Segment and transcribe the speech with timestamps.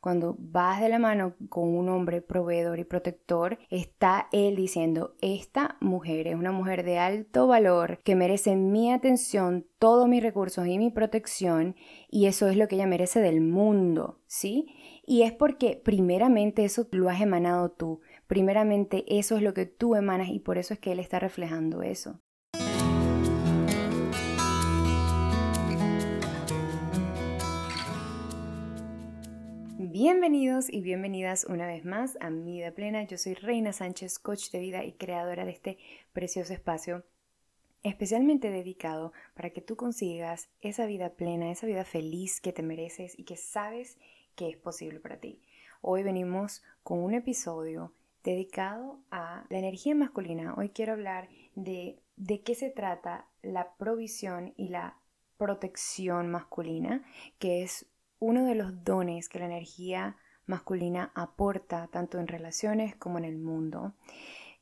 [0.00, 5.76] cuando vas de la mano con un hombre proveedor y protector, está él diciendo, esta
[5.80, 10.78] mujer es una mujer de alto valor que merece mi atención, todos mis recursos y
[10.78, 11.76] mi protección,
[12.08, 14.74] y eso es lo que ella merece del mundo, ¿sí?
[15.06, 19.96] Y es porque primeramente eso lo has emanado tú, primeramente eso es lo que tú
[19.96, 22.20] emanas y por eso es que él está reflejando eso.
[29.92, 33.02] Bienvenidos y bienvenidas una vez más a Mi Vida Plena.
[33.02, 35.78] Yo soy Reina Sánchez, coach de vida y creadora de este
[36.12, 37.02] precioso espacio
[37.82, 43.18] especialmente dedicado para que tú consigas esa vida plena, esa vida feliz que te mereces
[43.18, 43.98] y que sabes
[44.36, 45.40] que es posible para ti.
[45.80, 50.54] Hoy venimos con un episodio dedicado a la energía masculina.
[50.56, 54.98] Hoy quiero hablar de de qué se trata la provisión y la
[55.36, 57.02] protección masculina,
[57.38, 57.86] que es
[58.20, 60.16] uno de los dones que la energía
[60.46, 63.94] masculina aporta tanto en relaciones como en el mundo.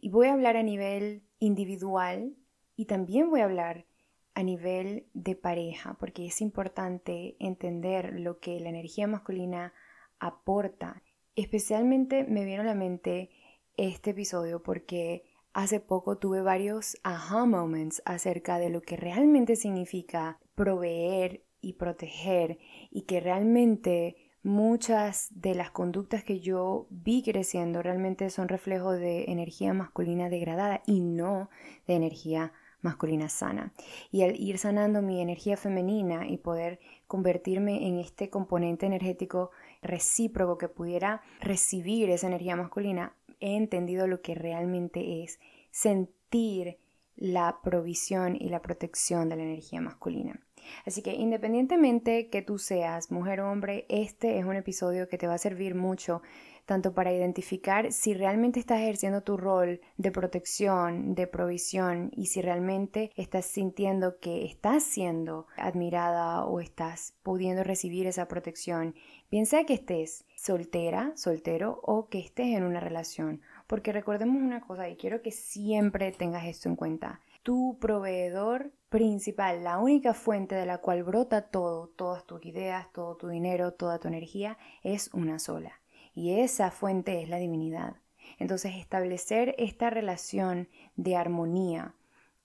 [0.01, 2.37] Y voy a hablar a nivel individual
[2.77, 3.87] y también voy a hablar
[4.35, 9.73] a nivel de pareja, porque es importante entender lo que la energía masculina
[10.21, 11.03] aporta.
[11.35, 13.31] Especialmente me viene a la mente
[13.77, 20.39] este episodio porque hace poco tuve varios aha moments acerca de lo que realmente significa
[20.55, 22.59] proveer y proteger
[22.91, 29.25] y que realmente muchas de las conductas que yo vi creciendo realmente son reflejo de
[29.25, 31.51] energía masculina degradada y no
[31.87, 33.73] de energía masculina sana.
[34.11, 39.51] Y al ir sanando mi energía femenina y poder convertirme en este componente energético
[39.83, 46.79] recíproco que pudiera recibir esa energía masculina, he entendido lo que realmente es sentir
[47.17, 50.41] la provisión y la protección de la energía masculina.
[50.87, 55.27] Así que independientemente que tú seas mujer o hombre, este es un episodio que te
[55.27, 56.23] va a servir mucho
[56.69, 62.43] tanto para identificar si realmente estás ejerciendo tu rol de protección, de provisión y si
[62.43, 68.95] realmente estás sintiendo que estás siendo admirada o estás pudiendo recibir esa protección,
[69.31, 73.41] bien sea que estés soltera, soltero o que estés en una relación.
[73.67, 79.65] Porque recordemos una cosa y quiero que siempre tengas esto en cuenta tu proveedor principal,
[79.65, 83.99] la única fuente de la cual brota todo, todas tus ideas, todo tu dinero, toda
[83.99, 85.81] tu energía, es una sola.
[86.15, 87.97] Y esa fuente es la divinidad.
[88.39, 91.95] Entonces establecer esta relación de armonía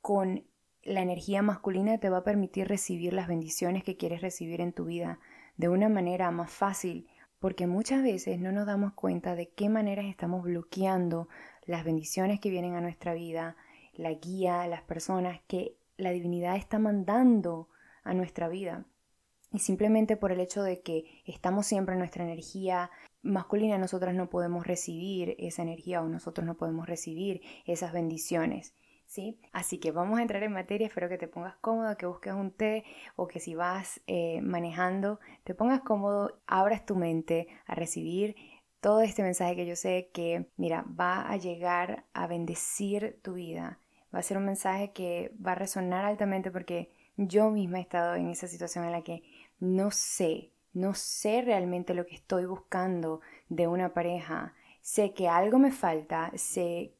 [0.01, 0.43] con
[0.83, 4.85] la energía masculina te va a permitir recibir las bendiciones que quieres recibir en tu
[4.85, 5.19] vida
[5.55, 7.07] de una manera más fácil,
[7.39, 11.29] porque muchas veces no nos damos cuenta de qué maneras estamos bloqueando
[11.65, 13.55] las bendiciones que vienen a nuestra vida,
[13.95, 17.69] la guía, las personas que la divinidad está mandando
[18.03, 18.85] a nuestra vida.
[19.51, 22.89] Y simplemente por el hecho de que estamos siempre en nuestra energía
[23.21, 28.73] masculina, nosotras no podemos recibir esa energía o nosotros no podemos recibir esas bendiciones.
[29.05, 29.39] ¿Sí?
[29.51, 32.49] Así que vamos a entrar en materia, espero que te pongas cómodo, que busques un
[32.49, 32.83] té
[33.15, 38.35] o que si vas eh, manejando, te pongas cómodo, abras tu mente a recibir
[38.79, 43.82] todo este mensaje que yo sé que, mira, va a llegar a bendecir tu vida
[44.13, 48.15] va a ser un mensaje que va a resonar altamente porque yo misma he estado
[48.15, 49.23] en esa situación en la que
[49.59, 54.53] no sé, no sé realmente lo que estoy buscando de una pareja.
[54.81, 56.93] Sé que algo me falta, sé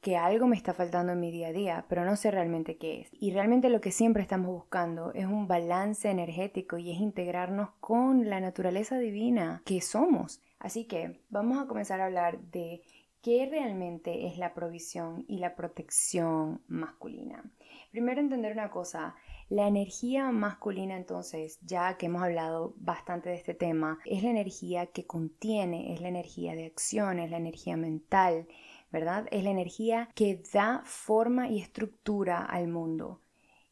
[0.00, 3.00] que algo me está faltando en mi día a día, pero no sé realmente qué
[3.00, 3.08] es.
[3.12, 8.30] Y realmente lo que siempre estamos buscando es un balance energético y es integrarnos con
[8.30, 10.40] la naturaleza divina que somos.
[10.60, 12.82] Así que vamos a comenzar a hablar de
[13.20, 17.50] ¿Qué realmente es la provisión y la protección masculina?
[17.90, 19.16] Primero entender una cosa,
[19.48, 24.86] la energía masculina entonces, ya que hemos hablado bastante de este tema, es la energía
[24.86, 28.46] que contiene, es la energía de acción, es la energía mental,
[28.92, 29.26] ¿verdad?
[29.32, 33.20] Es la energía que da forma y estructura al mundo.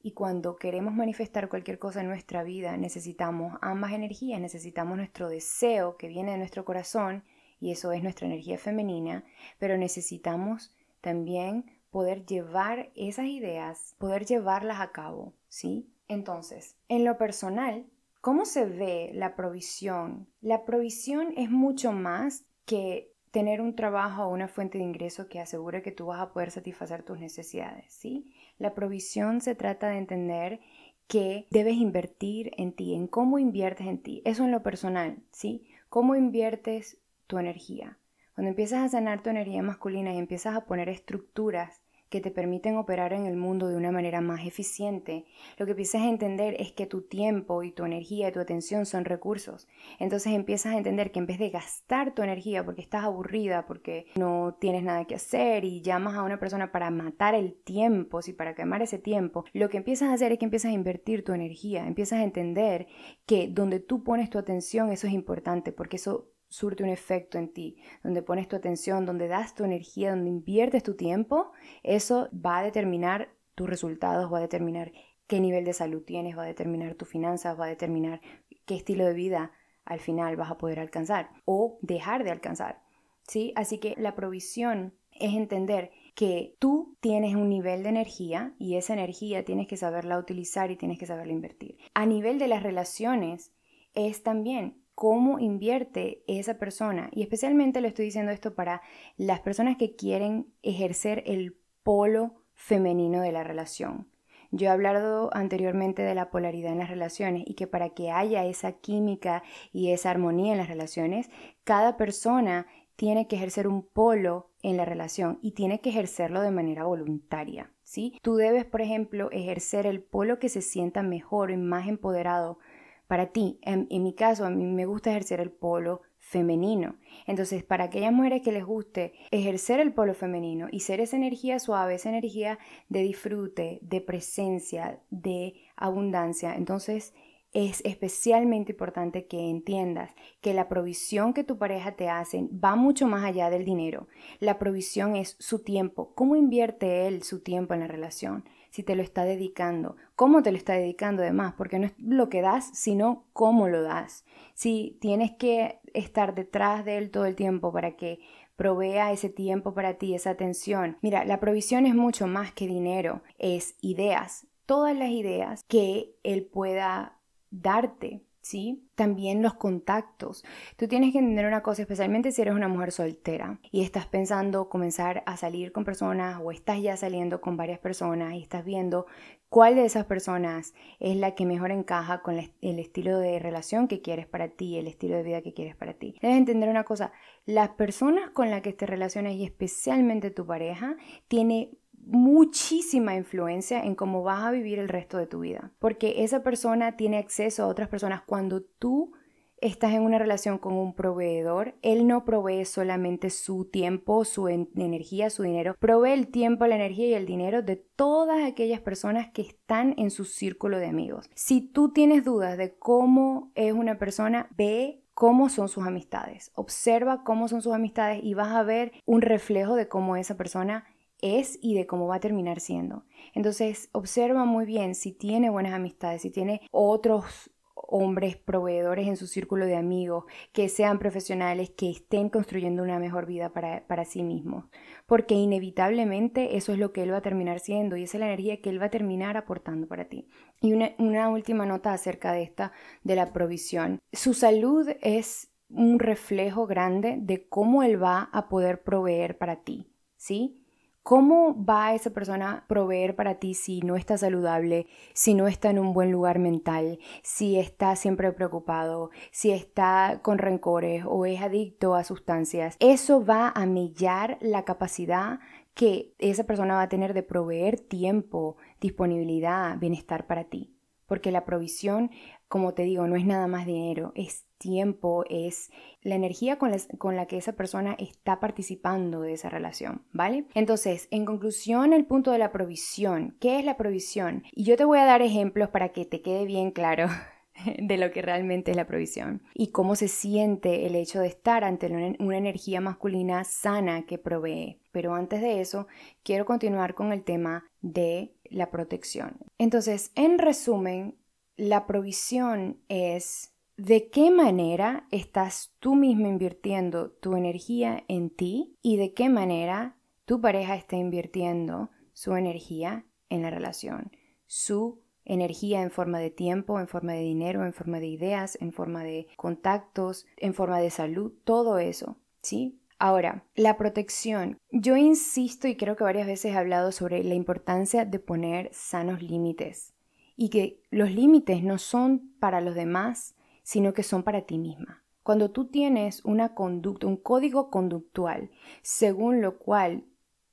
[0.02, 5.96] Y cuando queremos manifestar cualquier cosa en nuestra vida, necesitamos ambas energías, necesitamos nuestro deseo
[5.96, 7.22] que viene de nuestro corazón
[7.60, 9.24] y eso es nuestra energía femenina,
[9.58, 15.88] pero necesitamos también poder llevar esas ideas, poder llevarlas a cabo, ¿sí?
[16.08, 17.86] Entonces, en lo personal,
[18.20, 20.28] ¿cómo se ve la provisión?
[20.40, 25.40] La provisión es mucho más que tener un trabajo o una fuente de ingreso que
[25.40, 28.32] asegure que tú vas a poder satisfacer tus necesidades, ¿sí?
[28.58, 30.60] La provisión se trata de entender
[31.06, 34.22] que debes invertir en ti, en cómo inviertes en ti.
[34.24, 35.66] Eso en lo personal, ¿sí?
[35.88, 37.98] Cómo inviertes tu energía.
[38.34, 42.76] Cuando empiezas a sanar tu energía masculina y empiezas a poner estructuras que te permiten
[42.76, 45.24] operar en el mundo de una manera más eficiente,
[45.58, 48.86] lo que empiezas a entender es que tu tiempo y tu energía y tu atención
[48.86, 49.66] son recursos.
[49.98, 54.06] Entonces empiezas a entender que en vez de gastar tu energía porque estás aburrida, porque
[54.16, 58.32] no tienes nada que hacer y llamas a una persona para matar el tiempo, si
[58.32, 61.32] para quemar ese tiempo, lo que empiezas a hacer es que empiezas a invertir tu
[61.32, 62.86] energía, empiezas a entender
[63.26, 67.52] que donde tú pones tu atención eso es importante porque eso surte un efecto en
[67.52, 71.52] ti, donde pones tu atención, donde das tu energía, donde inviertes tu tiempo,
[71.82, 74.92] eso va a determinar tus resultados, va a determinar
[75.26, 78.20] qué nivel de salud tienes, va a determinar tus finanzas, va a determinar
[78.64, 79.52] qué estilo de vida
[79.84, 82.82] al final vas a poder alcanzar o dejar de alcanzar.
[83.26, 83.52] ¿sí?
[83.56, 88.92] Así que la provisión es entender que tú tienes un nivel de energía y esa
[88.92, 91.78] energía tienes que saberla utilizar y tienes que saberla invertir.
[91.94, 93.52] A nivel de las relaciones
[93.94, 97.10] es también cómo invierte esa persona.
[97.12, 98.80] Y especialmente le estoy diciendo esto para
[99.18, 104.08] las personas que quieren ejercer el polo femenino de la relación.
[104.50, 108.46] Yo he hablado anteriormente de la polaridad en las relaciones y que para que haya
[108.46, 111.30] esa química y esa armonía en las relaciones,
[111.62, 112.66] cada persona
[112.96, 117.70] tiene que ejercer un polo en la relación y tiene que ejercerlo de manera voluntaria,
[117.82, 118.18] ¿sí?
[118.22, 122.58] Tú debes, por ejemplo, ejercer el polo que se sienta mejor y más empoderado
[123.06, 123.58] para ti.
[123.62, 126.96] En, mi caso, a mí me gusta ejercer el polo femenino.
[127.26, 131.58] Entonces, para aquellas mujeres que les guste ejercer el polo femenino y ser esa energía
[131.58, 132.58] suave, esa energía
[132.88, 137.14] de disfrute, de presencia, de abundancia, entonces
[137.52, 140.10] es especialmente importante que entiendas
[140.42, 144.08] que la provisión que tu pareja te hace va mucho más allá del dinero.
[144.40, 146.12] La provisión es su tiempo.
[146.14, 148.44] ¿Cómo invierte él su tiempo en la relación?
[148.76, 152.28] Si te lo está dedicando, cómo te lo está dedicando además, porque no es lo
[152.28, 154.26] que das, sino cómo lo das.
[154.52, 158.20] Si tienes que estar detrás de él todo el tiempo para que
[158.54, 160.98] provea ese tiempo para ti, esa atención.
[161.00, 166.44] Mira, la provisión es mucho más que dinero, es ideas, todas las ideas que él
[166.44, 167.18] pueda
[167.50, 168.88] darte, ¿sí?
[168.94, 170.44] También los contactos.
[170.76, 174.68] Tú tienes que entender una cosa, especialmente si eres una mujer soltera y estás pensando
[174.68, 179.06] comenzar a salir con personas o estás ya saliendo con varias personas y estás viendo
[179.48, 184.00] cuál de esas personas es la que mejor encaja con el estilo de relación que
[184.00, 186.16] quieres para ti, el estilo de vida que quieres para ti.
[186.22, 187.12] Debes entender una cosa,
[187.46, 190.96] las personas con las que te relacionas y especialmente tu pareja
[191.26, 195.72] tiene muchísima influencia en cómo vas a vivir el resto de tu vida.
[195.78, 199.12] Porque esa persona tiene acceso a otras personas cuando tú
[199.60, 205.30] estás en una relación con un proveedor, él no provee solamente su tiempo, su energía,
[205.30, 209.42] su dinero, provee el tiempo, la energía y el dinero de todas aquellas personas que
[209.42, 211.30] están en su círculo de amigos.
[211.34, 217.24] Si tú tienes dudas de cómo es una persona, ve cómo son sus amistades, observa
[217.24, 220.84] cómo son sus amistades y vas a ver un reflejo de cómo esa persona
[221.20, 223.04] es y de cómo va a terminar siendo.
[223.34, 227.50] Entonces, observa muy bien si tiene buenas amistades, si tiene otros
[227.88, 233.26] hombres proveedores en su círculo de amigos, que sean profesionales, que estén construyendo una mejor
[233.26, 234.64] vida para, sí mismos.
[235.06, 238.60] Porque inevitablemente eso es lo que él va a terminar siendo y es la energía
[238.60, 240.28] que él va a terminar aportando para ti.
[240.60, 242.72] Y una, una última nota acerca de esta,
[243.04, 243.98] de la provisión.
[244.12, 249.86] Su salud es un reflejo grande de cómo él va a poder proveer para ti,
[250.16, 250.65] ¿sí?
[251.06, 255.70] ¿Cómo va esa persona a proveer para ti si no está saludable, si no está
[255.70, 261.40] en un buen lugar mental, si está siempre preocupado, si está con rencores o es
[261.40, 262.74] adicto a sustancias?
[262.80, 265.38] Eso va a millar la capacidad
[265.74, 270.74] que esa persona va a tener de proveer tiempo, disponibilidad, bienestar para ti.
[271.06, 272.10] Porque la provisión,
[272.48, 275.70] como te digo, no es nada más dinero, es tiempo, es
[276.02, 276.70] la energía con
[277.16, 280.46] la, que esa persona está participando de esa relación, ¿vale?
[280.54, 283.36] Entonces, en conclusión, el punto de la provisión.
[283.40, 284.44] ¿Qué es la provisión?
[284.52, 287.08] Y yo te voy a dar ejemplos para que te quede bien claro
[287.78, 291.64] de lo que realmente es la provisión y cómo se siente el hecho de estar
[291.64, 294.80] ante una energía masculina sana que provee.
[294.92, 295.86] Pero antes de eso,
[296.22, 299.38] quiero continuar con el tema de la protección.
[299.58, 301.16] Entonces, en resumen,
[301.56, 308.96] la provisión es ¿De qué manera estás tú mismo invirtiendo tu energía en ti y
[308.96, 314.12] de qué manera tu pareja está invirtiendo su energía en la relación?
[314.46, 318.72] Su energía en forma de tiempo, en forma de dinero, en forma de ideas, en
[318.72, 322.80] forma de contactos, en forma de salud, todo eso, ¿sí?
[322.98, 324.56] Ahora, la protección.
[324.70, 329.22] Yo insisto y creo que varias veces he hablado sobre la importancia de poner sanos
[329.22, 329.92] límites
[330.34, 333.35] y que los límites no son para los demás,
[333.66, 335.02] sino que son para ti misma.
[335.24, 340.04] Cuando tú tienes una conducta, un código conductual, según lo cual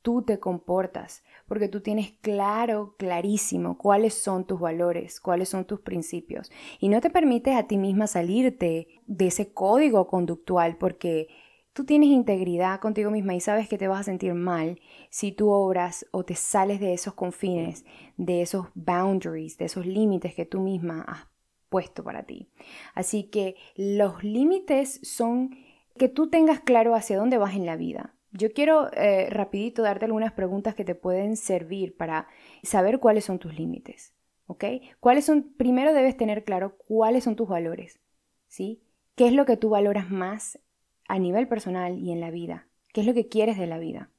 [0.01, 5.81] tú te comportas, porque tú tienes claro, clarísimo cuáles son tus valores, cuáles son tus
[5.81, 6.51] principios.
[6.79, 11.27] Y no te permites a ti misma salirte de ese código conductual porque
[11.71, 14.79] tú tienes integridad contigo misma y sabes que te vas a sentir mal
[15.11, 17.85] si tú obras o te sales de esos confines,
[18.17, 21.32] de esos boundaries, de esos límites que tú misma has
[21.73, 22.51] puesto para ti.
[22.93, 25.57] Así que los límites son
[25.97, 28.13] que tú tengas claro hacia dónde vas en la vida.
[28.31, 32.27] Yo quiero eh, rapidito darte algunas preguntas que te pueden servir para
[32.61, 34.13] saber cuáles son tus límites,
[34.45, 34.65] ¿ok?
[34.99, 35.51] ¿Cuáles son?
[35.57, 37.99] Primero debes tener claro cuáles son tus valores,
[38.45, 38.83] ¿sí?
[39.15, 40.59] ¿Qué es lo que tú valoras más
[41.07, 42.67] a nivel personal y en la vida?
[42.93, 44.11] ¿Qué es lo que quieres de la vida?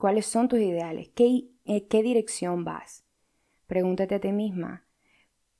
[0.00, 1.10] ¿Cuáles son tus ideales?
[1.10, 3.04] ¿Qué, eh, qué dirección vas?
[3.68, 4.87] Pregúntate a ti misma,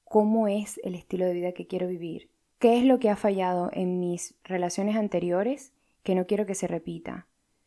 [0.09, 2.31] ¿cómo es el estilo de vida que quiero vivir?
[2.59, 5.73] ¿Qué es lo que ha fallado en mis relaciones anteriores
[6.03, 7.27] que no quiero que se repita?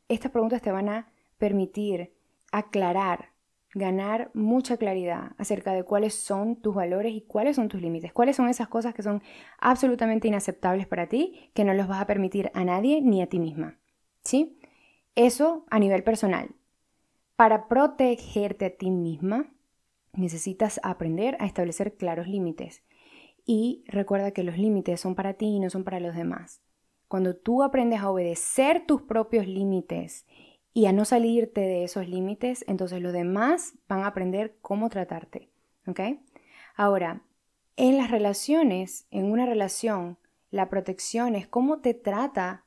[0.10, 2.14] Estas preguntas te van a permitir
[2.52, 3.30] aclarar,
[3.74, 8.36] ganar mucha claridad acerca de cuáles son tus valores y cuáles son tus límites, cuáles
[8.36, 9.22] son esas cosas que son
[9.60, 13.40] absolutamente inaceptables para ti, que no los vas a permitir a nadie ni a ti
[13.40, 13.78] misma.
[14.24, 14.60] ¿Sí?
[15.16, 16.50] Eso a nivel personal.
[17.36, 19.52] Para protegerte a ti misma,
[20.14, 22.84] necesitas aprender a establecer claros límites.
[23.46, 26.62] Y recuerda que los límites son para ti y no son para los demás.
[27.08, 30.26] Cuando tú aprendes a obedecer tus propios límites
[30.74, 35.50] y a no salirte de esos límites, entonces los demás van a aprender cómo tratarte.
[35.88, 36.00] ¿Ok?
[36.76, 37.24] Ahora,
[37.76, 40.18] en las relaciones, en una relación,
[40.52, 42.66] la protección es cómo te trata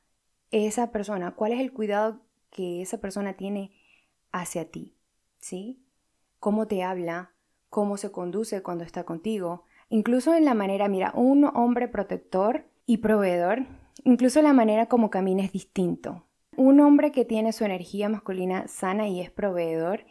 [0.51, 3.71] esa persona, cuál es el cuidado que esa persona tiene
[4.31, 4.95] hacia ti,
[5.39, 5.79] ¿sí?
[6.39, 7.34] Cómo te habla,
[7.69, 12.97] cómo se conduce cuando está contigo, incluso en la manera, mira, un hombre protector y
[12.97, 13.65] proveedor
[14.03, 16.25] Incluso la manera como camina es distinto.
[16.55, 20.05] Un hombre que tiene su energía masculina sana y es proveedor,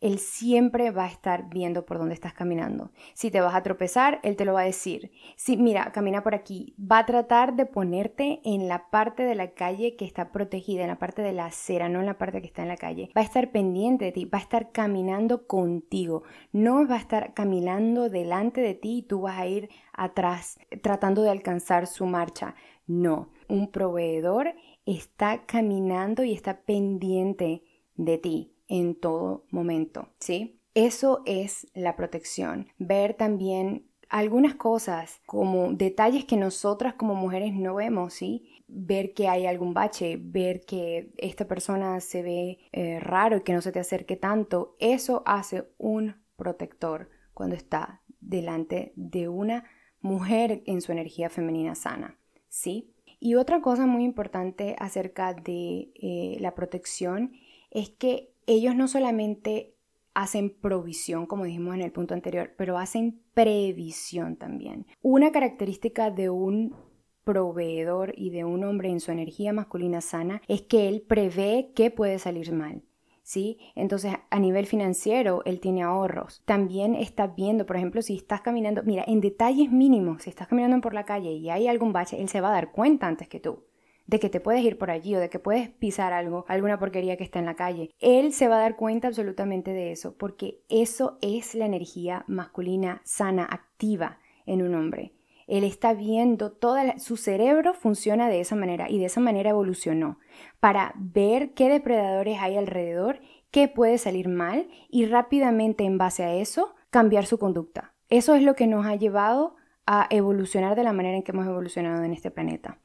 [0.00, 2.92] él siempre va a estar viendo por dónde estás caminando.
[3.14, 5.10] Si te vas a tropezar, él te lo va a decir.
[5.36, 6.74] Si, mira, camina por aquí.
[6.80, 10.88] Va a tratar de ponerte en la parte de la calle que está protegida, en
[10.88, 13.10] la parte de la acera, no en la parte que está en la calle.
[13.16, 16.22] Va a estar pendiente de ti, va a estar caminando contigo.
[16.52, 21.22] No va a estar caminando delante de ti y tú vas a ir atrás tratando
[21.22, 22.54] de alcanzar su marcha.
[22.86, 24.54] No, un proveedor
[24.86, 27.62] está caminando y está pendiente
[27.96, 30.60] de ti en todo momento, ¿sí?
[30.74, 32.68] Eso es la protección.
[32.78, 38.62] Ver también algunas cosas como detalles que nosotras como mujeres no vemos, ¿sí?
[38.68, 43.52] Ver que hay algún bache, ver que esta persona se ve eh, raro y que
[43.52, 49.64] no se te acerque tanto, eso hace un protector cuando está delante de una
[50.00, 52.18] mujer en su energía femenina sana.
[52.48, 52.94] ¿sí?
[53.20, 57.32] Y otra cosa muy importante acerca de eh, la protección
[57.70, 59.74] es que ellos no solamente
[60.14, 64.86] hacen provisión, como dijimos en el punto anterior, pero hacen previsión también.
[65.00, 66.74] Una característica de un
[67.22, 71.90] proveedor y de un hombre en su energía masculina sana es que él prevé qué
[71.90, 72.82] puede salir mal.
[73.22, 73.58] ¿sí?
[73.74, 76.42] Entonces, a nivel financiero, él tiene ahorros.
[76.46, 80.80] También está viendo, por ejemplo, si estás caminando, mira, en detalles mínimos, si estás caminando
[80.80, 83.38] por la calle y hay algún bache, él se va a dar cuenta antes que
[83.40, 83.64] tú
[84.08, 87.16] de que te puedes ir por allí o de que puedes pisar algo, alguna porquería
[87.16, 87.90] que está en la calle.
[88.00, 93.02] Él se va a dar cuenta absolutamente de eso, porque eso es la energía masculina
[93.04, 95.12] sana, activa en un hombre.
[95.46, 100.18] Él está viendo toda su cerebro funciona de esa manera y de esa manera evolucionó
[100.58, 106.34] para ver qué depredadores hay alrededor, qué puede salir mal y rápidamente en base a
[106.34, 107.94] eso cambiar su conducta.
[108.08, 111.46] Eso es lo que nos ha llevado a evolucionar de la manera en que hemos
[111.46, 112.78] evolucionado en este planeta.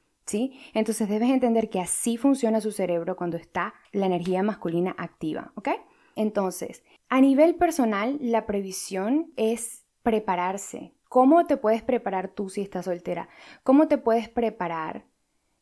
[0.73, 5.69] Entonces debes entender que así funciona su cerebro cuando está la energía masculina activa, ¿ok?
[6.15, 12.85] Entonces, a nivel personal, la previsión es prepararse, ¿Cómo te puedes preparar tú si estás
[12.85, 13.29] soltera?
[13.61, 15.05] ¿Cómo te puedes preparar?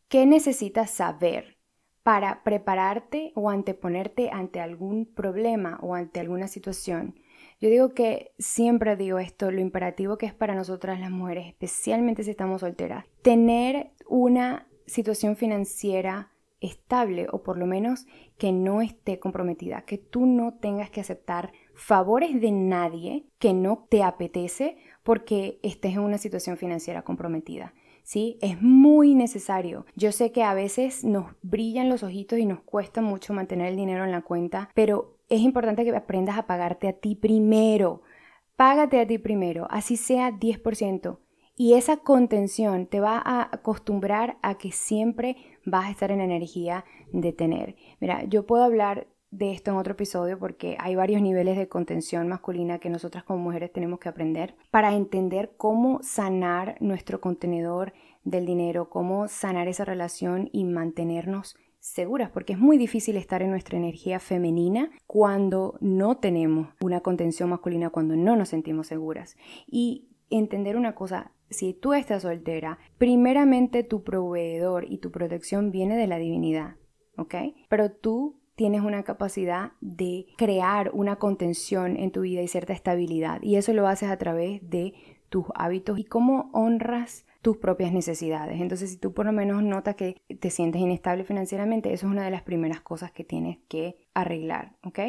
[0.08, 1.58] ¿Qué necesitas saber
[2.04, 7.20] para prepararte o anteponerte ante algún problema o ante alguna situación?
[7.62, 12.24] Yo digo que siempre digo esto, lo imperativo que es para nosotras las mujeres, especialmente
[12.24, 18.08] si estamos solteras, tener una situación financiera estable o por lo menos
[18.40, 23.86] que no esté comprometida, que tú no tengas que aceptar favores de nadie que no
[23.90, 27.76] te apetece porque estés en una situación financiera comprometida.
[28.04, 28.40] ¿Sí?
[28.42, 29.86] Es muy necesario.
[29.96, 33.76] Yo sé que a veces nos brillan los ojitos y nos cuesta mucho mantener el
[33.76, 38.02] dinero en la cuenta, pero es importante que aprendas a pagarte a ti primero.
[38.58, 41.20] Págate a ti primero, así sea 10%.
[41.56, 46.86] Y esa contención te va a acostumbrar a que siempre vas a estar en energía
[47.14, 47.76] de tener.
[48.00, 52.28] Mira, yo puedo hablar de esto en otro episodio porque hay varios niveles de contención
[52.28, 57.94] masculina que nosotras como mujeres tenemos que aprender para entender cómo sanar nuestro contenedor
[58.26, 63.50] del dinero, cómo sanar esa relación y mantenernos seguras, porque es muy difícil estar en
[63.50, 69.36] nuestra energía femenina cuando no tenemos una contención masculina, cuando no nos sentimos seguras.
[69.66, 75.98] Y entender una cosa, si tú estás soltera, primeramente tu proveedor y tu protección viene
[75.98, 76.76] de la divinidad,
[77.18, 77.36] ¿ok?
[77.68, 83.42] Pero tú tienes una capacidad de crear una contención en tu vida y cierta estabilidad.
[83.42, 84.94] Y eso lo haces a través de
[85.30, 88.62] tus hábitos y cómo honras tus propias necesidades.
[88.62, 92.24] Entonces, si tú por lo menos notas que te sientes inestable financieramente, eso es una
[92.24, 95.00] de las primeras cosas que tienes que arreglar, ¿ok?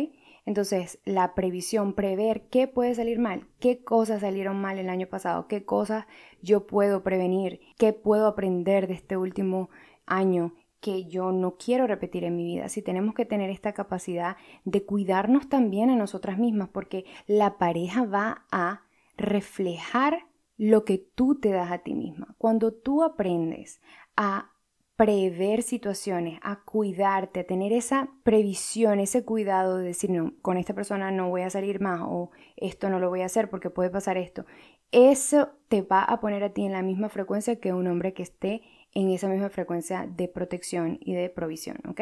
[0.44, 5.46] Entonces, la previsión, prever qué puede salir mal, qué cosas salieron mal el año pasado,
[5.46, 6.06] qué cosas
[6.40, 9.70] yo puedo prevenir, qué puedo aprender de este último
[10.06, 12.68] año que yo no quiero repetir en mi vida.
[12.68, 18.04] Si tenemos que tener esta capacidad de cuidarnos también a nosotras mismas, porque la pareja
[18.04, 18.82] va a
[19.16, 22.34] reflejar lo que tú te das a ti misma.
[22.38, 23.80] Cuando tú aprendes
[24.16, 24.52] a
[24.96, 30.74] prever situaciones, a cuidarte, a tener esa previsión, ese cuidado de decir, no, con esta
[30.74, 33.90] persona no voy a salir más o esto no lo voy a hacer porque puede
[33.90, 34.44] pasar esto.
[34.92, 38.22] Eso te va a poner a ti en la misma frecuencia que un hombre que
[38.22, 42.00] esté en esa misma frecuencia de protección y de provisión, ¿ok?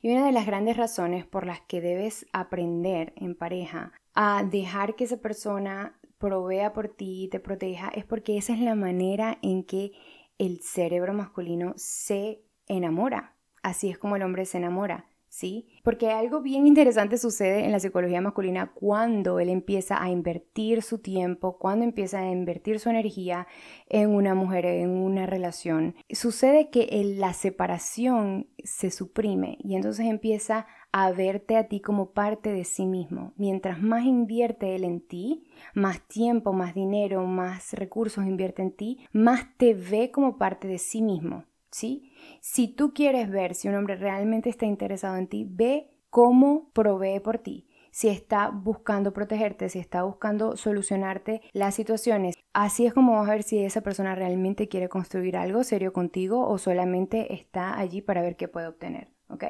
[0.00, 4.94] Y una de las grandes razones por las que debes aprender en pareja a dejar
[4.94, 9.38] que esa persona provea por ti y te proteja es porque esa es la manera
[9.42, 9.92] en que
[10.38, 13.36] el cerebro masculino se enamora.
[13.62, 15.09] Así es como el hombre se enamora.
[15.30, 15.68] ¿Sí?
[15.84, 20.98] Porque algo bien interesante sucede en la psicología masculina cuando él empieza a invertir su
[20.98, 23.46] tiempo, cuando empieza a invertir su energía
[23.88, 25.94] en una mujer, en una relación.
[26.10, 32.52] Sucede que la separación se suprime y entonces empieza a verte a ti como parte
[32.52, 33.32] de sí mismo.
[33.36, 38.98] Mientras más invierte él en ti, más tiempo, más dinero, más recursos invierte en ti,
[39.12, 41.44] más te ve como parte de sí mismo.
[41.70, 42.12] ¿Sí?
[42.40, 47.20] Si tú quieres ver si un hombre realmente está interesado en ti, ve cómo provee
[47.20, 47.66] por ti.
[47.92, 52.36] Si está buscando protegerte, si está buscando solucionarte las situaciones.
[52.52, 56.46] Así es como vamos a ver si esa persona realmente quiere construir algo serio contigo
[56.48, 59.08] o solamente está allí para ver qué puede obtener.
[59.28, 59.44] ¿Ok?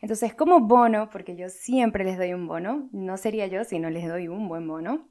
[0.00, 3.90] Entonces, como bono, porque yo siempre les doy un bono, no sería yo si no
[3.90, 5.08] les doy un buen bono,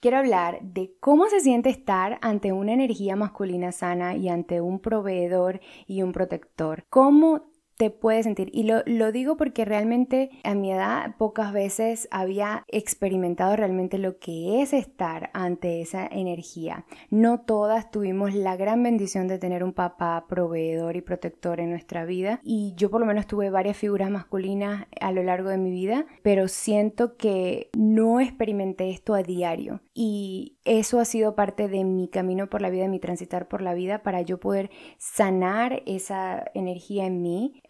[0.00, 4.80] quiero hablar de cómo se siente estar ante una energía masculina sana y ante un
[4.80, 6.84] proveedor y un protector.
[6.88, 7.49] Cómo
[7.80, 8.50] te puedes sentir.
[8.52, 14.18] Y lo, lo, digo porque realmente a mi edad pocas veces había experimentado realmente lo
[14.18, 16.84] que es estar ante esa energía.
[17.08, 22.04] No todas tuvimos la gran bendición de tener un papá proveedor y protector en nuestra
[22.04, 22.40] vida.
[22.44, 26.04] Y yo por lo menos tuve varias figuras masculinas a lo largo de mi vida,
[26.20, 29.80] pero siento que no experimenté esto a diario.
[29.94, 33.62] Y eso ha sido parte de mi camino por la vida, de mi transitar por
[33.62, 37.62] la vida, para yo poder sanar esa energía en mí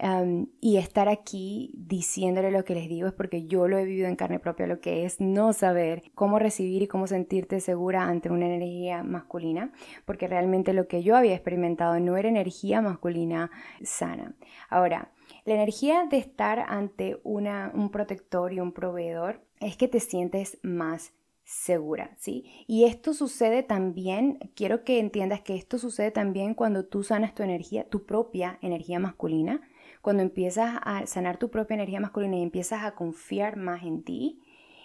[0.59, 4.15] y estar aquí diciéndole lo que les digo es porque yo lo he vivido en
[4.15, 8.47] carne propia, lo que es no saber cómo recibir y cómo sentirte segura ante una
[8.47, 9.71] energía masculina,
[10.05, 13.51] porque realmente lo que yo había experimentado no era energía masculina
[13.83, 14.33] sana.
[14.69, 15.11] Ahora,
[15.45, 21.13] la energía de estar ante un protector y un proveedor es que te sientes más
[21.43, 22.45] segura, ¿sí?
[22.65, 27.43] Y esto sucede también, quiero que entiendas que esto sucede también cuando tú sanas tu
[27.43, 29.61] energía, tu propia energía masculina,
[30.01, 34.41] cuando empiezas a sanar tu propia energía masculina y empiezas a confiar más en ti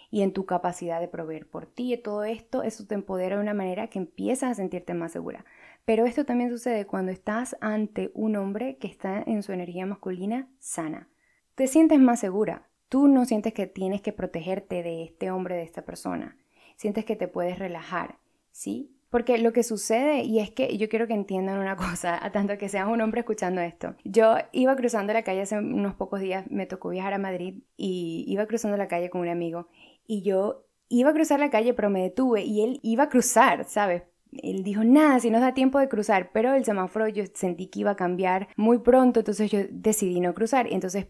[0.09, 3.41] y en tu capacidad de proveer por ti y todo esto, eso te empodera de
[3.41, 5.45] una manera que empiezas a sentirte más segura.
[5.85, 10.49] Pero esto también sucede cuando estás ante un hombre que está en su energía masculina
[10.59, 11.09] sana.
[11.55, 12.69] Te sientes más segura.
[12.89, 16.37] Tú no sientes que tienes que protegerte de este hombre, de esta persona
[16.77, 18.19] sientes que te puedes relajar,
[18.51, 18.95] ¿sí?
[19.09, 22.57] Porque lo que sucede, y es que yo quiero que entiendan una cosa, a tanto
[22.57, 23.95] que seas un hombre escuchando esto.
[24.03, 28.25] Yo iba cruzando la calle hace unos pocos días, me tocó viajar a Madrid y
[28.27, 29.67] iba cruzando la calle con un amigo
[30.05, 33.65] y yo iba a cruzar la calle pero me detuve y él iba a cruzar,
[33.65, 34.03] ¿sabes?
[34.31, 37.79] Él dijo, nada, si nos da tiempo de cruzar, pero el semáforo yo sentí que
[37.79, 40.67] iba a cambiar muy pronto, entonces yo decidí no cruzar.
[40.69, 41.07] Entonces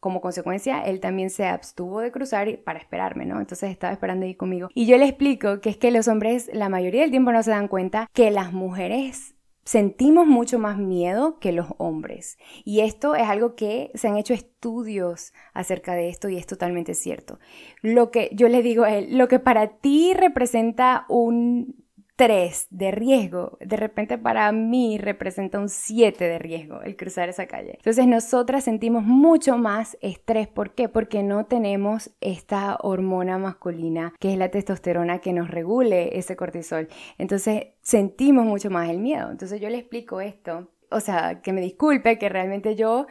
[0.00, 3.40] como consecuencia, él también se abstuvo de cruzar para esperarme, ¿no?
[3.40, 4.68] Entonces estaba esperando ahí conmigo.
[4.74, 7.50] Y yo le explico que es que los hombres la mayoría del tiempo no se
[7.50, 9.34] dan cuenta que las mujeres
[9.68, 12.38] sentimos mucho más miedo que los hombres.
[12.64, 16.94] Y esto es algo que se han hecho estudios acerca de esto y es totalmente
[16.94, 17.38] cierto.
[17.82, 21.84] Lo que yo le digo a él, lo que para ti representa un
[22.18, 27.46] 3 de riesgo, de repente para mí representa un 7 de riesgo el cruzar esa
[27.46, 27.74] calle.
[27.76, 30.48] Entonces nosotras sentimos mucho más estrés.
[30.48, 30.88] ¿Por qué?
[30.88, 36.88] Porque no tenemos esta hormona masculina que es la testosterona que nos regule ese cortisol.
[37.18, 39.30] Entonces sentimos mucho más el miedo.
[39.30, 40.66] Entonces yo le explico esto.
[40.90, 43.06] O sea, que me disculpe, que realmente yo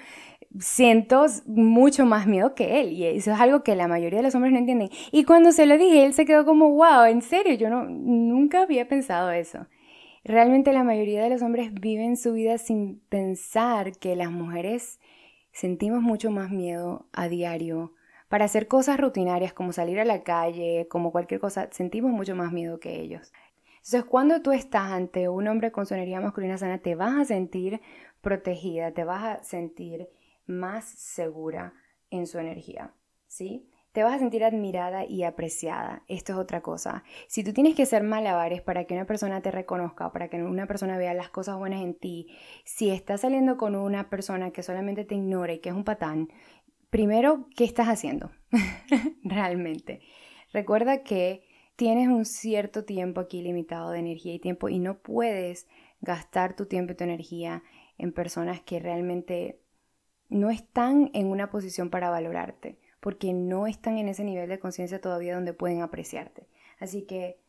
[0.59, 4.35] siento mucho más miedo que él y eso es algo que la mayoría de los
[4.35, 4.89] hombres no entienden.
[5.11, 8.63] Y cuando se lo dije, él se quedó como, wow, en serio, yo no, nunca
[8.63, 9.67] había pensado eso.
[10.23, 14.99] Realmente la mayoría de los hombres viven su vida sin pensar que las mujeres
[15.51, 17.93] sentimos mucho más miedo a diario.
[18.27, 22.51] Para hacer cosas rutinarias como salir a la calle, como cualquier cosa, sentimos mucho más
[22.51, 23.31] miedo que ellos.
[23.77, 27.23] Entonces, cuando tú estás ante un hombre con su energía masculina sana, te vas a
[27.23, 27.79] sentir
[28.19, 30.09] protegida, te vas a sentir
[30.47, 31.73] más segura
[32.09, 32.93] en su energía,
[33.27, 33.69] ¿sí?
[33.91, 36.03] Te vas a sentir admirada y apreciada.
[36.07, 37.03] Esto es otra cosa.
[37.27, 40.67] Si tú tienes que hacer malabares para que una persona te reconozca, para que una
[40.67, 42.27] persona vea las cosas buenas en ti,
[42.63, 46.29] si estás saliendo con una persona que solamente te ignora y que es un patán,
[46.89, 48.31] primero, ¿qué estás haciendo?
[49.23, 50.01] Realmente.
[50.53, 51.43] Recuerda que
[51.75, 55.67] tienes un cierto tiempo aquí limitado de energía y tiempo y no puedes
[56.01, 57.63] gastar tu tiempo y tu energía
[57.97, 59.61] en personas que realmente
[60.29, 65.01] no están en una posición para valorarte, porque no están en ese nivel de conciencia
[65.01, 66.47] todavía donde pueden apreciarte.
[66.79, 67.39] Así que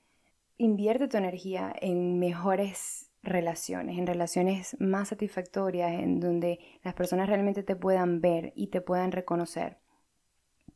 [0.56, 7.62] invierte tu energía en mejores relaciones, en relaciones más satisfactorias, en donde las personas realmente
[7.62, 9.78] te puedan ver y te puedan reconocer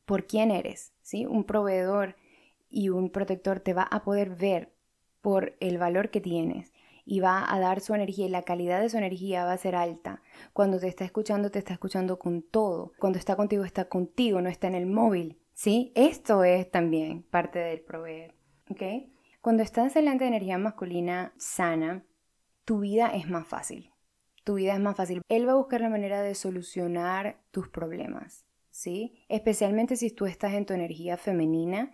[0.05, 1.27] por quién eres, ¿sí?
[1.27, 2.17] Un proveedor
[2.69, 4.73] y un protector te va a poder ver
[5.21, 6.73] por el valor que tienes
[7.05, 9.75] y va a dar su energía y la calidad de su energía va a ser
[9.75, 10.23] alta.
[10.53, 12.93] Cuando te está escuchando, te está escuchando con todo.
[12.99, 15.39] Cuando está contigo, está contigo, no está en el móvil.
[15.55, 15.93] ¿Sí?
[15.95, 18.35] Esto es también parte del proveer.
[19.41, 22.05] Cuando estás en la energía masculina sana,
[22.65, 23.91] tu vida es más fácil.
[24.45, 25.23] Tu vida es más fácil.
[25.29, 28.47] Él va a buscar la manera de solucionar tus problemas.
[28.71, 29.25] ¿Sí?
[29.29, 31.93] Especialmente si tú estás en tu energía femenina,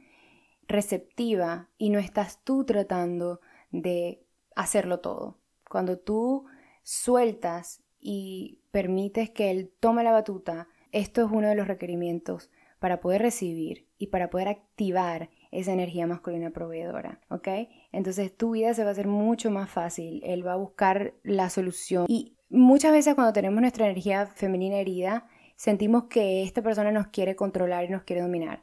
[0.68, 3.40] receptiva y no estás tú tratando
[3.73, 4.25] de
[4.59, 5.38] hacerlo todo.
[5.68, 6.44] Cuando tú
[6.83, 13.01] sueltas y permites que Él tome la batuta, esto es uno de los requerimientos para
[13.01, 17.49] poder recibir y para poder activar esa energía masculina proveedora, ¿ok?
[17.92, 21.51] Entonces tu vida se va a hacer mucho más fácil, Él va a buscar la
[21.51, 27.09] solución y muchas veces cuando tenemos nuestra energía femenina herida, sentimos que esta persona nos
[27.09, 28.62] quiere controlar y nos quiere dominar.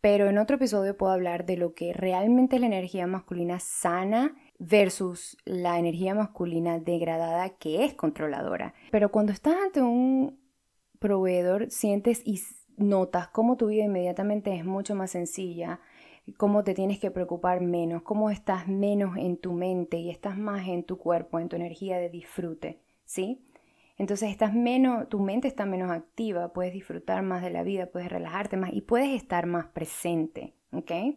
[0.00, 4.34] Pero en otro episodio puedo hablar de lo que realmente es la energía masculina sana
[4.60, 8.74] versus la energía masculina degradada que es controladora.
[8.92, 10.38] Pero cuando estás ante un
[10.98, 12.40] proveedor, sientes y
[12.76, 15.80] notas cómo tu vida inmediatamente es mucho más sencilla,
[16.36, 20.68] cómo te tienes que preocupar menos, cómo estás menos en tu mente y estás más
[20.68, 23.46] en tu cuerpo, en tu energía de disfrute, ¿sí?
[23.96, 28.10] Entonces estás menos, tu mente está menos activa, puedes disfrutar más de la vida, puedes
[28.10, 30.54] relajarte más y puedes estar más presente.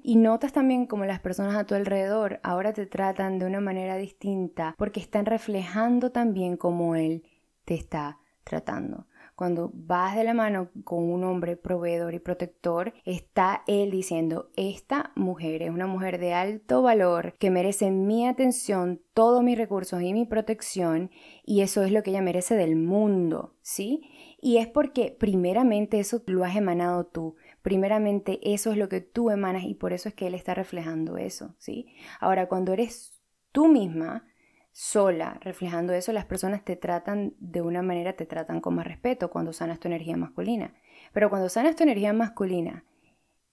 [0.02, 3.98] Y notas también como las personas a tu alrededor ahora te tratan de una manera
[3.98, 7.24] distinta porque están reflejando también cómo él
[7.66, 9.08] te está tratando.
[9.36, 15.12] Cuando vas de la mano con un hombre proveedor y protector, está él diciendo, esta
[15.16, 20.14] mujer es una mujer de alto valor que merece mi atención, todos mis recursos y
[20.14, 21.10] mi protección,
[21.44, 24.04] y eso es lo que ella merece del mundo, ¿sí?
[24.40, 29.32] Y es porque primeramente eso lo has emanado tú, primeramente eso es lo que tú
[29.32, 31.88] emanas y por eso es que Él está reflejando eso, ¿sí?
[32.20, 33.20] Ahora, cuando eres
[33.52, 34.28] tú misma,
[34.74, 39.30] sola, reflejando eso, las personas te tratan de una manera, te tratan con más respeto
[39.30, 40.74] cuando sanas tu energía masculina.
[41.14, 42.84] Pero cuando sanas tu energía masculina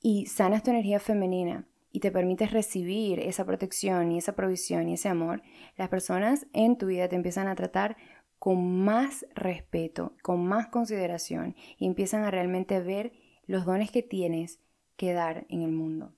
[0.00, 4.94] y sanas tu energía femenina y te permites recibir esa protección y esa provisión y
[4.94, 5.42] ese amor,
[5.76, 7.98] las personas en tu vida te empiezan a tratar
[8.38, 13.12] con más respeto, con más consideración y empiezan a realmente ver
[13.50, 14.60] los dones que tienes
[14.96, 16.12] que dar en el mundo.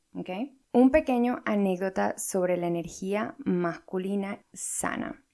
[0.72, 5.24] Un pequeño anécdota sobre la energía masculina sana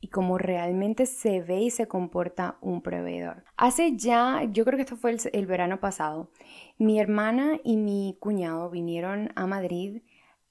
[0.00, 3.42] y cómo realmente se ve y se comporta un proveedor.
[3.56, 6.30] Hace ya, yo creo que esto fue el, verano pasado,
[6.78, 10.02] mi hermana y mi cuñado vinieron a Madrid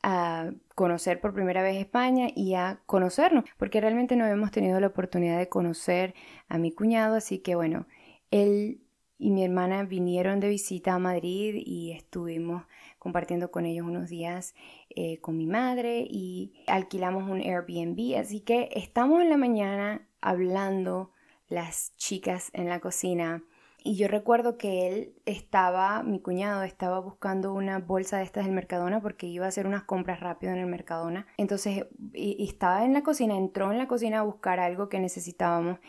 [0.03, 4.87] a conocer por primera vez España y a conocernos, porque realmente no hemos tenido la
[4.87, 6.13] oportunidad de conocer
[6.49, 7.87] a mi cuñado, así que bueno,
[8.29, 8.81] él
[9.19, 12.63] y mi hermana vinieron de visita a Madrid y estuvimos
[12.99, 14.53] compartiendo con ellos unos días
[14.89, 18.17] eh, con mi madre y alquilamos un Airbnb.
[18.19, 21.11] Así que estamos en la mañana hablando
[21.49, 23.43] las chicas en la cocina
[23.83, 28.53] Y yo recuerdo que él estaba, mi cuñado estaba buscando una bolsa de estas del
[28.53, 31.25] Mercadona porque iba a hacer unas compras rápido en el Mercadona.
[31.37, 35.79] Entonces, y, estaba en la cocina, entró en la cocina a buscar algo que necesitábamos.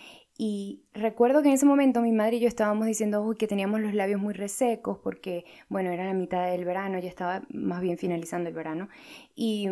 [0.41, 3.81] Y recuerdo que en ese momento mi madre y yo estábamos diciendo uy, que teníamos
[3.81, 7.99] los labios muy resecos porque, bueno, era la mitad del verano, ya estaba más bien
[7.99, 8.89] finalizando el verano.
[9.35, 9.69] Y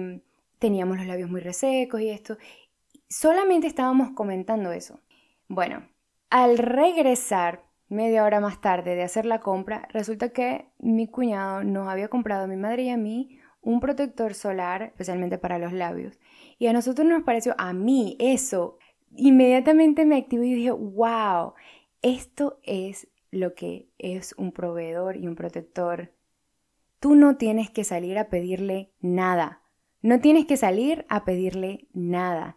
[0.59, 2.37] teníamos los labios muy resecos y esto.
[3.09, 4.99] Solamente estábamos comentando eso.
[5.47, 5.89] Bueno,
[6.31, 11.89] al regresar media hora más tarde de hacer la compra, resulta que mi cuñado nos
[11.89, 16.19] había comprado a mi madre y a mí un protector solar, especialmente para los labios.
[16.59, 18.79] Y a nosotros nos pareció, a mí, eso.
[19.17, 21.55] Inmediatamente me activé y dije, wow,
[22.03, 26.13] esto es lo que es un proveedor y un protector.
[27.01, 29.63] Tú no tienes que salir a pedirle nada.
[30.03, 32.57] No tienes que salir a pedirle nada.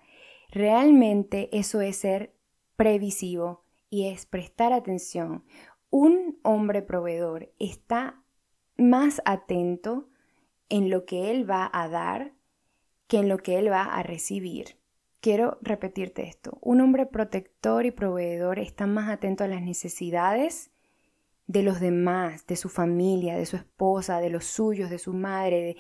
[0.52, 2.34] Realmente eso es ser
[2.76, 5.44] previsivo y es prestar atención.
[5.90, 8.24] Un hombre proveedor está
[8.78, 10.10] más atento
[10.70, 12.34] en lo que él va a dar
[13.08, 14.79] que en lo que él va a recibir.
[15.22, 16.58] Quiero repetirte esto.
[16.62, 20.72] Un hombre protector y proveedor está más atento a las necesidades
[21.48, 25.76] de los demás, de su familia, de su esposa, de los suyos, de su madre,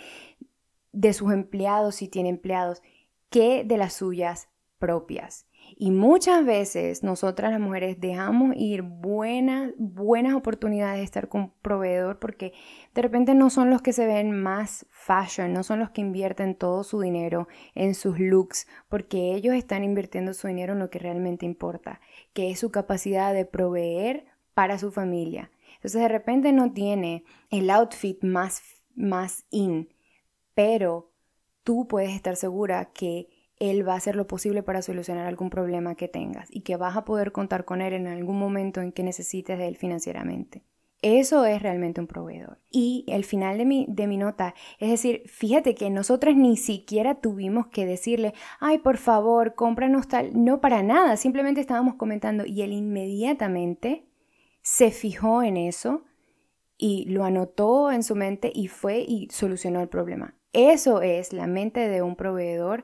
[0.92, 2.82] de, sus empleados si tiene empleados,
[3.30, 5.46] que de las suyas propias.
[5.78, 12.20] Y muchas veces nosotras las mujeres dejamos ir buenas, buenas oportunidades de estar con proveedor
[12.20, 12.54] porque
[12.94, 16.56] de repente no son los que se ven más fashion, no son los que invierten
[16.56, 21.00] todo su dinero en sus looks, porque ellos están invirtiendo su dinero en lo que
[21.00, 22.02] realmente importa,
[22.34, 25.52] que es su capacidad de proveer para su familia.
[25.76, 28.62] Entonces de repente no tiene el outfit más,
[28.96, 29.90] más in,
[30.54, 31.12] pero
[31.64, 33.30] tú puedes estar segura que
[33.60, 36.96] él va a hacer lo posible para solucionar algún problema que tengas y que vas
[36.96, 40.64] a poder contar con él en algún momento en que necesites de él financieramente.
[41.02, 42.60] Eso es realmente un proveedor.
[42.70, 47.16] Y el final de mi, de mi nota, es decir, fíjate que nosotras ni siquiera
[47.16, 50.32] tuvimos que decirle, ay, por favor, cómpranos tal.
[50.34, 54.10] No para nada, simplemente estábamos comentando y él inmediatamente
[54.62, 56.04] se fijó en eso
[56.78, 60.36] y lo anotó en su mente y fue y solucionó el problema.
[60.52, 62.84] Eso es la mente de un proveedor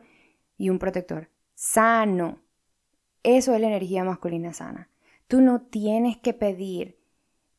[0.58, 2.42] y un protector sano.
[3.24, 4.90] Eso es la energía masculina sana.
[5.28, 7.00] Tú no tienes que pedir,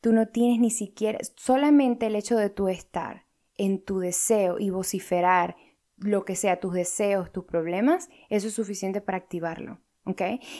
[0.00, 4.70] tú no tienes ni siquiera, solamente el hecho de tú estar en tu deseo y
[4.70, 5.56] vociferar
[5.96, 9.80] lo que sea tus deseos, tus problemas, eso es suficiente para activarlo.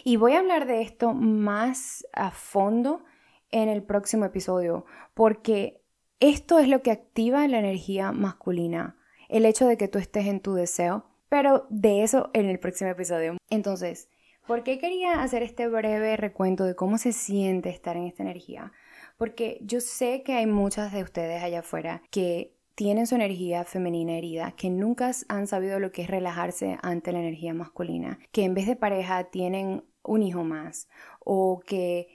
[0.03, 3.05] Y voy a hablar de esto más a fondo
[3.51, 5.83] en el próximo episodio, porque
[6.19, 8.97] esto es lo que activa la energía masculina.
[9.29, 12.91] El hecho de que tú estés en tu deseo pero de eso en el próximo
[12.91, 13.37] episodio.
[13.51, 14.09] Entonces,
[14.47, 18.73] ¿por qué quería hacer este breve recuento de cómo se siente estar en esta energía?
[19.17, 24.19] Porque yo sé que hay muchas de ustedes allá afuera que tienen su energía femenina
[24.19, 28.53] herida, que nunca han sabido lo que es relajarse ante la energía masculina, que en
[28.53, 30.89] vez de pareja tienen un hijo más
[31.21, 32.09] o que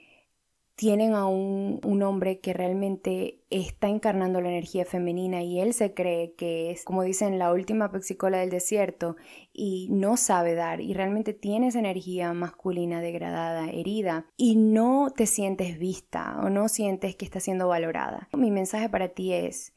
[0.74, 6.34] tienen a un, hombre que realmente está encarnando la energía femenina y él se cree
[6.34, 9.16] que es, como dicen, la última pexicola del desierto
[9.52, 15.78] y no sabe dar y realmente tienes energía masculina degradada, herida y no te sientes
[15.78, 18.28] vista o no sientes que está siendo valorada.
[18.32, 19.74] Mi mensaje para ti es,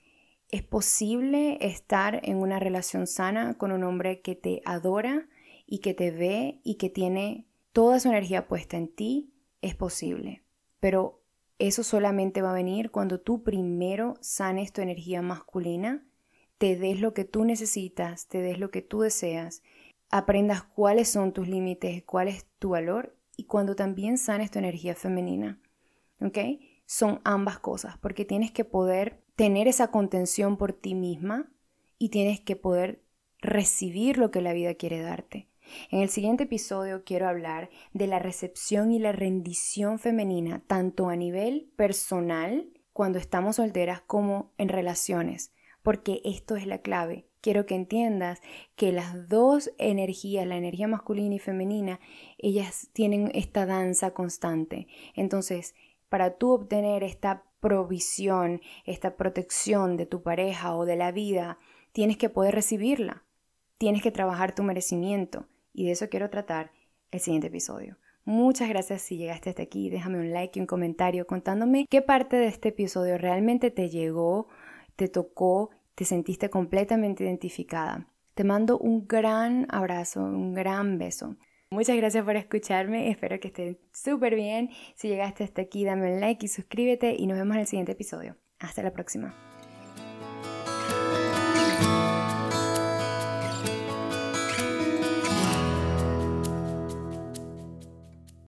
[0.50, 5.28] es posible estar en una relación sana con un hombre que te adora
[5.68, 9.32] y que te ve y que tiene toda su energía puesta en ti.
[9.62, 10.45] Es posible
[10.86, 11.20] pero
[11.58, 16.06] eso solamente va a venir cuando tú primero sanes tu energía masculina,
[16.60, 19.64] te des lo que tú necesitas, te des lo que tú deseas,
[20.12, 24.94] aprendas cuáles son tus límites, cuál es tu valor y cuando también sanes tu energía
[24.94, 25.60] femenina.
[26.22, 26.38] ¿Ok?
[26.86, 31.52] Son ambas cosas, porque tienes que poder tener esa contención por ti misma
[31.98, 33.02] y tienes que poder
[33.40, 35.48] recibir lo que la vida quiere darte.
[35.90, 41.16] En el siguiente episodio quiero hablar de la recepción y la rendición femenina, tanto a
[41.16, 47.28] nivel personal, cuando estamos solteras, como en relaciones, porque esto es la clave.
[47.42, 48.40] Quiero que entiendas
[48.76, 52.00] que las dos energías, la energía masculina y femenina,
[52.38, 54.88] ellas tienen esta danza constante.
[55.14, 55.76] Entonces,
[56.10, 61.60] para tú obtener esta provisión, esta protección de tu pareja o de la vida,
[61.92, 63.26] tienes que poder recibirla.
[63.78, 66.72] Tienes que trabajar tu merecimiento y de eso quiero tratar
[67.12, 67.98] el siguiente episodio.
[68.24, 69.90] Muchas gracias si llegaste hasta aquí.
[69.90, 74.48] Déjame un like y un comentario contándome qué parte de este episodio realmente te llegó,
[74.96, 78.08] te tocó, te sentiste completamente identificada.
[78.34, 81.38] Te mando un gran abrazo, un gran beso.
[81.70, 84.70] Muchas gracias por escucharme, espero que estén súper bien.
[84.96, 87.92] Si llegaste hasta aquí, dame un like y suscríbete y nos vemos en el siguiente
[87.92, 88.38] episodio.
[88.60, 89.55] Hasta la próxima.